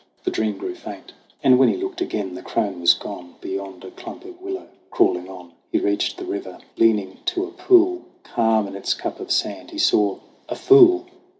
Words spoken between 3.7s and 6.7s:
a clump of willow. Crawling on, He reached the river.